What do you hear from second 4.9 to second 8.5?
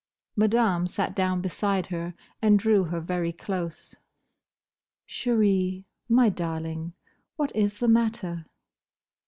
"Chérie—my darling! What is the matter?"